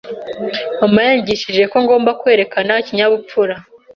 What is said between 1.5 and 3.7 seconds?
ko ngomba kwerekana ikinyabupfura.